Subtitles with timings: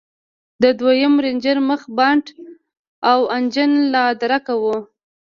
[0.63, 2.25] د دويم رېنجر مخ بانټ
[3.11, 4.63] او انجن لادرکه و.